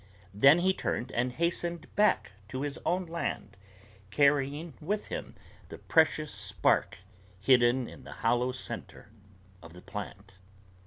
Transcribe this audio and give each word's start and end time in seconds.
Then 0.33 0.57
he 0.57 0.73
turned 0.73 1.11
and 1.11 1.31
hastened 1.31 1.85
back 1.95 2.31
to 2.47 2.63
his 2.63 2.79
own 2.87 3.05
land, 3.05 3.55
carrying 4.09 4.73
with 4.81 5.05
him 5.09 5.35
the 5.69 5.77
precious 5.77 6.31
spark 6.31 6.97
hidden 7.39 7.87
in 7.87 8.03
the 8.03 8.11
hollow 8.25 8.51
center 8.51 9.09
of 9.61 9.73
the 9.73 9.81
plant. 9.83 10.37